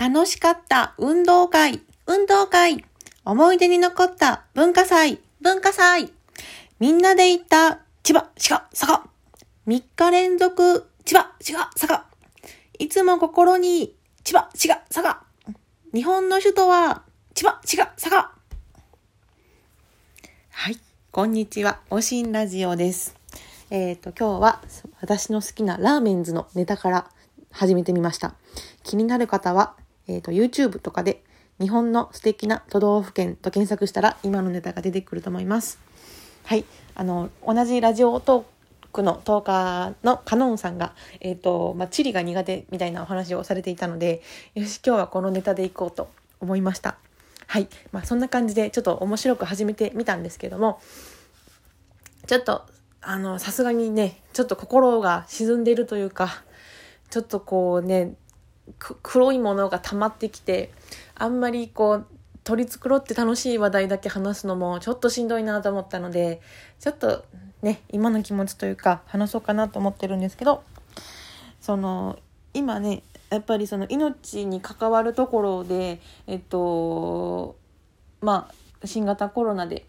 [0.00, 2.82] 楽しかった運動会、運動会。
[3.26, 6.10] 思い出に残った文化祭、文化祭。
[6.78, 9.04] みんなで行った千葉、滋賀、佐賀。
[9.66, 12.06] 3日連続千葉、滋賀、佐賀。
[12.78, 13.94] いつも心に
[14.24, 15.22] 千葉、滋賀、佐賀。
[15.92, 17.02] 日本の首都は
[17.34, 18.32] 千葉、滋賀、佐賀。
[20.48, 20.78] はい、
[21.10, 21.80] こんにちは。
[21.90, 23.14] おしんラジオです。
[23.68, 24.62] えっ、と、今日は
[25.02, 27.10] 私の好きなラーメンズのネタから
[27.50, 28.34] 始めてみました。
[28.82, 29.74] 気になる方は、
[30.10, 31.22] えっ、と、YouTube とかで
[31.60, 35.78] 日本の素敵な都道府県と検索したら今のネタが出てくると思います。
[36.44, 36.64] はい。
[36.96, 44.22] あの、同じラジオトークのトーカーのカノンさんが、えっ、と、まあ、地理が苦手みたいなお話をされていたので、
[44.54, 46.98] よし、今日はこのネタでいこうと思いました。
[47.46, 47.68] はい。
[47.92, 50.80] まあ、そんな感じでちょっと面白く始めてみたんですけども、
[52.26, 52.64] ちょっと、
[53.00, 56.42] あの、さすがにね、ちょっと心が沈んでいるというか、
[57.10, 58.14] ちょっとこうね、
[58.78, 60.72] 黒いものが溜まってきて、
[61.14, 62.06] あんまりこう、
[62.44, 66.40] 取り繕って楽しい話題だけ話すのもちょっとしんどいなと思ったので、
[66.78, 67.24] ちょっと
[67.62, 70.62] ね、今の気持ちというか話そうかなと思ってるんですけど、
[71.60, 72.18] その、
[72.54, 77.56] 今ね、やっぱりその命に関わるところで、えっと、
[78.20, 78.48] ま
[78.82, 79.84] あ、新型コロナで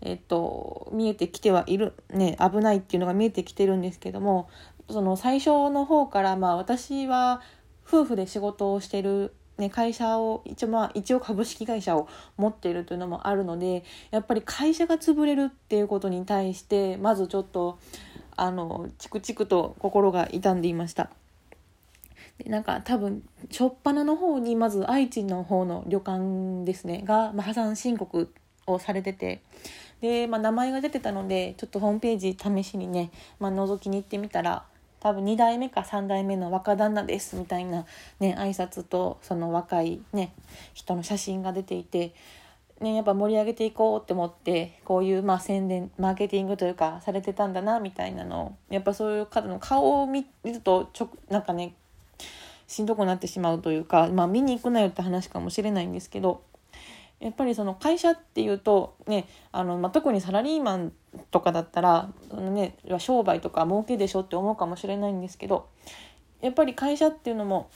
[0.00, 4.48] えっと、見えてきてはいる、ね、危ないっていうのが見えてきてるんですけども、
[4.88, 7.42] その最初の方から、まあ私は
[7.88, 17.78] 夫婦で仕事をしてる、ね、会社を、一応まあ一応株式会社を持っているというのもあるので、やっぱり会社が潰れるっていうことに対して、まずちょっと、
[18.36, 21.10] あの、チクチクと心が痛んでいました。
[22.38, 28.32] でなんか多分初っ端の方にまず愛知の方の旅館ですねが、ま、破産申告
[28.66, 29.42] をされてて
[30.00, 34.64] で、まあ、名前が出てたのでちょっとホームページ試しにね、まあ、覗きに行ってみたら
[35.00, 37.86] 多分2代目か3代目の若旦那ですみたいな
[38.20, 40.32] ね挨拶とその若いね
[40.74, 42.14] 人の写真が出ていて。
[42.80, 51.74] ね、やっぱ盛り上げていこうって思ってこういうまあ宣伝マーケティングというかされてたんだなみたいなのやっぱそういう方の顔を見るとちょなんかね
[52.68, 56.42] しんどくなってしまうというか、まあ、見に行くなよって話かもしれないんですけど
[57.20, 60.92] やっぱりその会社っていうとねあの、まあ、特にサラリーマン
[61.30, 65.68] とかだったらその、ね、商売とか儲けでしょって思うかもしれないんですけど
[66.40, 67.70] やっぱり会社っていうのも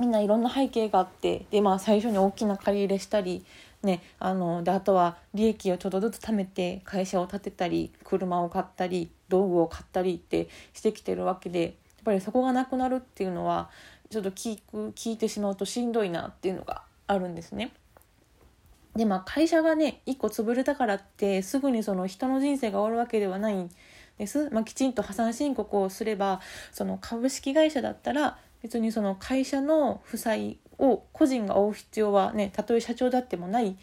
[0.00, 3.44] みんないろんな背景があってで、まあ、最初に大きな借り入れしたり、
[3.82, 11.72] ね、あのであとは利益をちょっとずつ貯めて会社を建てたり車を買ったり道具を買ったりってしてきてるわけでやっ
[12.04, 13.70] ぱりそこがなくなるっていうのは
[14.10, 17.72] ちょっと聞く聞いてしまうとしんどいなっていうのがあるんですね。
[18.98, 23.70] でまあ会社がね一個潰れたからってすぐにその人の人生が終わるわけではないん
[24.18, 26.40] です、まあ、きちんと破産申告をすれば
[26.72, 33.76] その株式会社だったら別にその会社の負債を個人が負う必要はねたとえ社長であってもない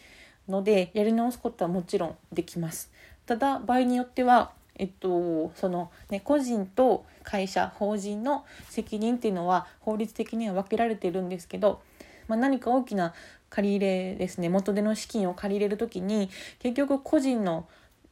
[0.49, 2.91] のでやり直すことはもちろんできます。
[3.25, 11.81] ただ場合によってはえっと、そのね個人と会社法人の責任っていうのは法律的には分けられてるんですけど、
[12.27, 13.13] まあ、何か大きな
[13.49, 17.67] 借り入れですね元手の資金を借り入れる時に結局個人の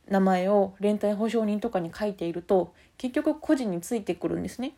[0.08, 4.74] 名前を連帯保証人とかに書いていると結局個人についてくるんですね。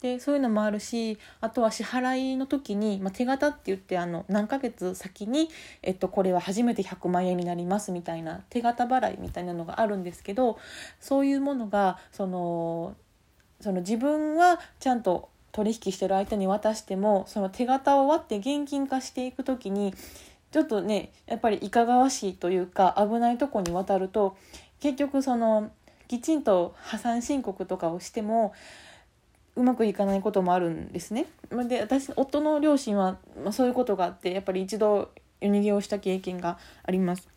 [0.00, 5.50] でそういうのもあるしあとは支払いの時に、まあ、手形って言ってあの何ヶ月先に、
[5.82, 10.58] えっと、これは初めて100万円になりますみたいな手形払いみたいなのがあるんですけど
[11.00, 12.96] そういうものがその
[13.60, 19.94] その自分はちゃんと取引してる相手に渡してもその手形を割って現金化していく時に
[20.52, 24.36] ちょっとねやっぱりいかがわしいというか危ないとこに渡ると
[24.80, 25.70] 結局その
[26.08, 28.52] きちんと破産申告とかをしても
[29.56, 31.26] うまくいかないこともあるんですね。
[31.68, 37.28] で私夫の両親は、まあ、そういうことがあってやっぱり一度夜逃げをした経験があります。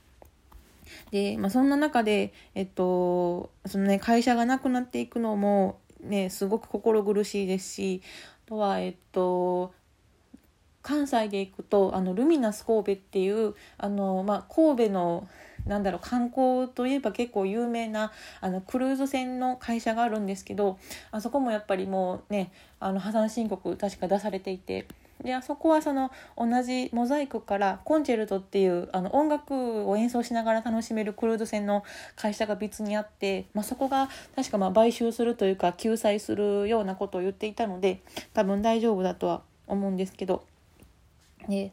[1.11, 8.01] で、まあ、そんな中で、えっとそのね、会社がなくなっていくのも、ね、すごく心苦しいですし
[8.45, 9.73] あとは、えっと、
[10.81, 15.27] 関西で行くとあのルミナス神戸っていうあの、まあ、神戸の
[15.65, 18.11] なんだろう観光といえば結構有名な
[18.41, 20.77] あのクルーズ船の会社があるんですけど
[21.11, 22.51] あそこもやっぱりもうね
[22.81, 24.87] あの破産申告確か出されていて
[25.21, 31.83] であそこはその同じモザイクからコンチェルトっていうあの音楽を演奏しながら楽しめるクルーズ船の
[32.15, 38.01] 会社が別にあって、まあ、そこが確かまあ買収するというか救済するようなことを言っていたので
[38.33, 40.43] 多分大丈夫だとは思うんですけど。
[41.47, 41.71] で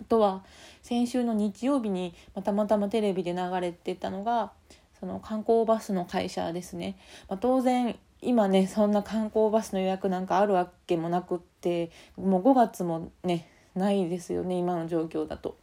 [0.00, 0.42] あとは
[0.82, 4.52] 先週の日曜日にたまたまテレビで流れてたのが
[4.98, 6.96] その観光バスの会社ですね、
[7.28, 15.56] まあ、当然今ねそんな観光バスの予約なんかあるわけもなくってもう5月もねないですよね今の状況だと。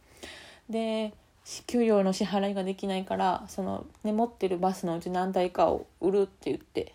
[0.68, 1.12] で
[1.66, 6.94] 給料の支払いができないからその、ね、持ってるバスのうち何台かを売るって言って、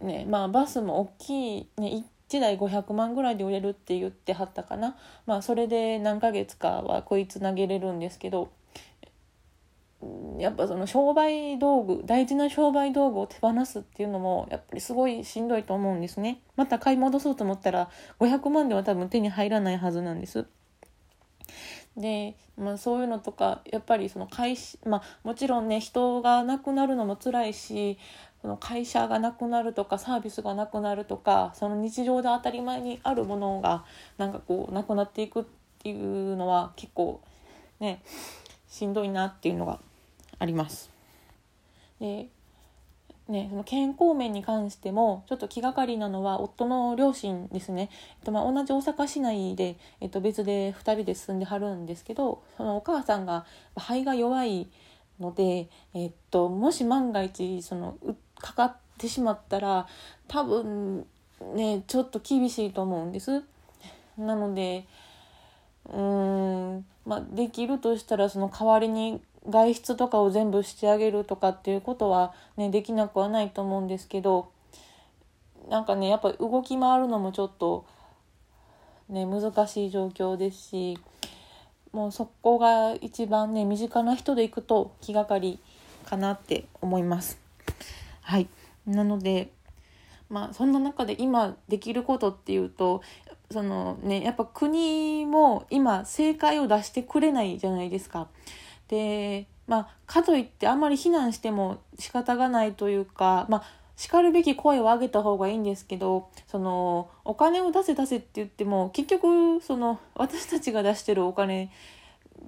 [0.00, 4.96] ね、まあバスも大きい、ね、1台500万ぐらいで売れるって言ってはったかな、
[5.26, 8.50] まあ、それで何ヶ月かはこいつ投げれるんですけど
[10.38, 16.40] やっぱその商売道具大事な商売道具を手放すっていうのもやっぱりすごいしんどいと思うんですね。
[16.56, 17.90] また買い戻そうと思ったら
[18.20, 20.46] 500万では多分手に入らないはずなんです。
[21.96, 27.98] で、まあ、そういうのとかやっぱりその会社、まあ、もちろんね人が亡くなるのも辛いし
[28.40, 33.84] その会社がなくなるとかサービスがなくなるとかその日常で当たり前にあるものが
[34.16, 35.44] なんかこうなくなっていくっ
[35.82, 37.20] ていうのは結構
[37.80, 38.00] ね
[38.68, 39.80] しんどいなっていうのが
[40.38, 40.90] あります。
[42.00, 42.28] で
[43.28, 53.44] ね、その健康面に関してもちょっと気がかりなのは夫の両親ですね、えっと、ま同じ大阪市内で、えっと、別で2人で住んではるんですけどそのお母さんが
[53.76, 54.68] 肺が弱い
[55.20, 57.98] ので、えっと、もし万が一その
[58.38, 59.86] かかってしまったら
[60.26, 61.06] 多分
[61.54, 63.42] ねちょっと厳しいと思うんです。
[64.16, 64.86] なので
[65.88, 74.50] うーん、まあ、できるとしたらその代わりに外出とかを全部してあげるとかっていうことは、ね、できなくはないと思うんですけど
[75.68, 77.86] なんかねやっぱ動き回るのもちょっと、
[79.08, 80.98] ね、難しい状況ですし
[81.92, 85.58] もうそこが一番ね身近な人で行くと気がかり
[86.04, 87.38] かなって思います。
[88.22, 88.48] はい
[88.86, 89.50] なので
[90.28, 93.02] まあそんな中で今できることっていうと
[93.50, 98.28] そのねやっぱ国も今正解を出してくれないじゃないですか。
[98.88, 103.62] でまあかといってあんまり非難しても仕方がないというかまあ
[103.96, 111.70] しかるべき声を上げた方がいいんですけどそのお金を出せ出せって言っても結局その私たちが出してるお金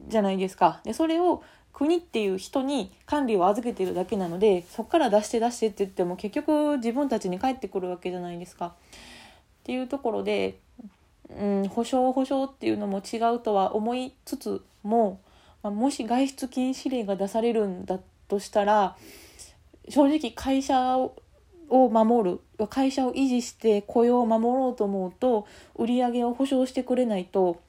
[0.08, 0.80] じゃないですか。
[0.84, 1.42] でそれを
[1.72, 8.74] 国っていう人に管理を預けてるだけなのでそこから出して出してって言っても結局自分たちに返ってくるわけじゃないですか。
[9.70, 10.58] っていうところで、
[11.28, 15.20] うん、保証保証っていうのも違うとは思いつつも
[15.62, 18.96] まあ、もし外出禁止令が出されるんだとしたら
[19.88, 21.14] 正直会社を
[21.68, 25.46] 守る会社を維持して雇用を守ろうと思うと
[25.76, 27.60] 売り上げを保証してくれないと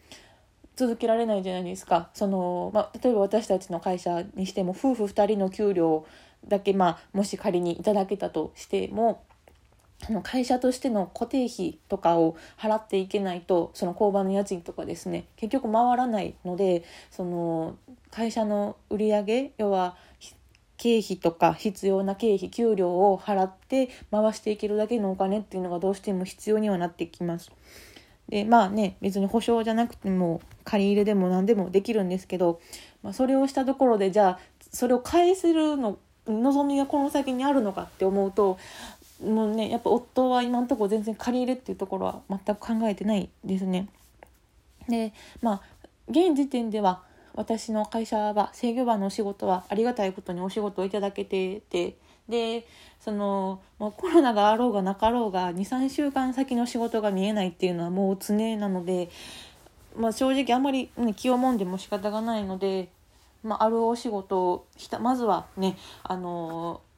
[0.76, 2.10] 続けられないじゃないですか。
[2.14, 6.06] その、まあ、例えば私たちの会社にしても夫婦2人の給料
[6.48, 9.24] だけ、まあ、もし仮にいただけたとしても
[10.08, 17.76] あの会社としての固定費とかを払っていけないとその工場の家賃とかですね結局回らないのでその
[18.10, 19.96] 会社の売り上げ要は
[20.78, 27.52] 経費とか必要な経費給料を払って回していけるだけのお金っていうのがどうしても必要にはなってきます。
[28.30, 32.62] でまあね別に保証じゃなくても借り入れでも何でもできるんですけど、
[33.04, 34.40] まあ、それをしたところでじゃあ
[34.72, 38.58] それを返せるの望みがこの先にあるのかって思うと
[39.24, 43.88] もうねやっぱ夫は今のところ全然借り入れっていうところは全く考えてないですね。
[44.90, 45.62] でまあ
[46.10, 47.04] 現時点では
[47.34, 51.96] 私の会社は制御場のお仕事はありがたいことにお仕事をいただけてて
[52.28, 52.66] で
[53.00, 59.10] そのもうコロナがあろうがなかろうが23週間先の仕事が見えないっていうのはもう常なので、
[59.96, 62.90] まあ、正直あんまり、ね、気をもんでも仕方がないので、
[63.44, 64.68] まあ、あるお仕事を
[65.00, 66.91] まずはねあのき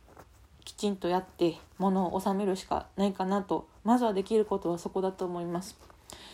[0.83, 5.77] ちんとやって物を収めるしかないかなとまずはできることはそこだと思います。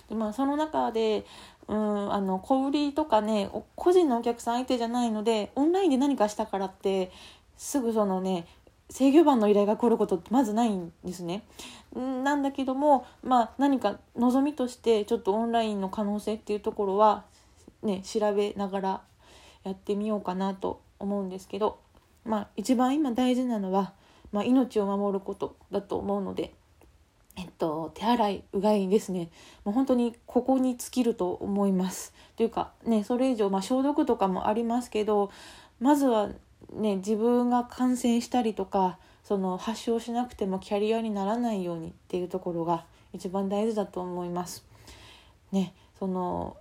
[0.10, 1.24] でまあ、その中で
[1.68, 7.12] うんあの小売りとかね個人のお客さん相手じゃないのでオンラインで何かしたからって
[7.58, 8.48] すぐそのね
[8.90, 11.44] 制御盤の依頼が来ることってまずないんですね。
[11.96, 17.24] なんだけども、まあ、何か望みとしてちょっとオンラインの可能性っていうところは、
[17.84, 19.02] ね、調べながら
[19.64, 21.80] やってみようかなと思うんですけど、
[22.26, 23.94] まあ、一番今大事なのは
[24.32, 26.54] まあ、命を守ることだと思うので、
[27.38, 29.30] えっと、手洗いうがいですね
[29.64, 32.14] もう本当にここに尽きると思います。
[32.36, 35.32] というかねそれ以上、まあ、消毒とかもありますけど
[35.80, 36.30] まずは
[36.74, 44.66] ね自分が感染したりとかその発症しなくてもキャリアにならないようにっていうところが一番大事だと思います。
[45.52, 46.58] ねその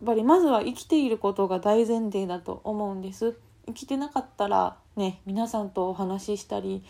[0.00, 3.38] やっぱりまずは生きていることが大前提だと思うんです。
[3.66, 6.82] 生きてなかったらね皆さんとお話ししたり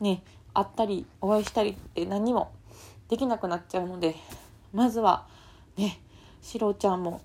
[0.00, 0.22] ね
[0.52, 2.52] 会ったりお会いしたりって何も
[3.08, 4.16] できなくなっちゃうので
[4.72, 5.26] まずは
[5.76, 6.00] ね
[6.42, 7.20] しろちゃんも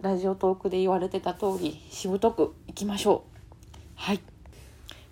[0.00, 3.38] ラジオトークで言われてた通りしぶとくいきましょう。
[3.94, 4.20] はい。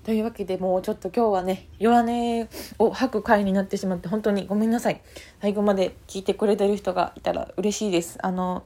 [0.02, 5.00] というわけでもうちょっと今日はね弱音を吐く回になってしまって本当にごめんなさい。
[5.40, 8.18] 最後まで聞いてくれてる人がいたら嬉しいです。
[8.22, 8.64] あの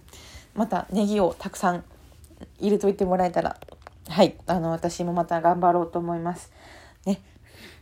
[0.54, 1.84] またネギをたくさん
[2.58, 3.58] 入れといてもらえたら
[4.08, 4.36] はい。
[4.46, 6.52] あの私もまた頑張ろうと思います。
[7.06, 7.20] ね。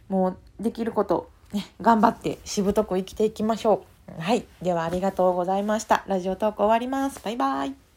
[0.08, 1.66] もうできることね。
[1.80, 3.84] 頑張ってしぶとく生きていきましょ
[4.18, 4.20] う。
[4.20, 4.44] はい。
[4.60, 6.04] ではありがとうございました。
[6.06, 7.20] ラジオトーク終わります。
[7.24, 7.91] バイバイ。